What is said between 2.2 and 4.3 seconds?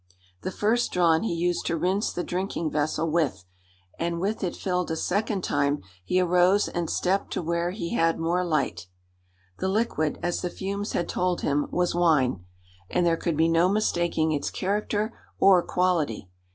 drinking vessel with, and